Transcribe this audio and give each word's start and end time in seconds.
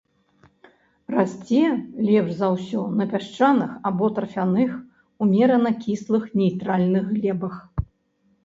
Расце 1.15 1.59
лепш 2.07 2.31
за 2.39 2.47
ўсё 2.55 2.81
на 3.01 3.07
пясчаных 3.13 3.75
або 3.91 4.05
тарфяных, 4.15 4.71
умерана 5.27 5.71
кіслых 5.85 6.23
нейтральных 6.43 7.05
глебах. 7.15 7.55